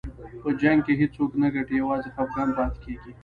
په 0.41 0.49
جنګ 0.61 0.79
کې 0.85 0.93
هېڅوک 1.01 1.31
نه 1.41 1.47
ګټي، 1.55 1.75
یوازې 1.81 2.09
خفګان 2.15 2.49
پاتې 2.57 2.77
کېږي. 2.85 3.11